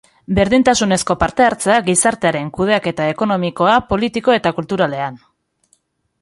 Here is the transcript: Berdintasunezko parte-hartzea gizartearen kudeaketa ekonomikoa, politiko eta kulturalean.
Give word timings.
Berdintasunezko 0.37 1.15
parte-hartzea 1.23 1.75
gizartearen 1.89 2.47
kudeaketa 2.55 3.07
ekonomikoa, 3.13 3.77
politiko 3.93 4.35
eta 4.39 4.55
kulturalean. 4.61 5.23